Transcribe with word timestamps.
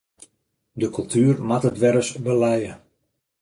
De 0.81 0.87
kultuer 0.95 1.37
moat 1.47 1.67
it 1.69 1.79
wer 1.81 1.95
ris 1.95 2.09
belije. 2.23 2.73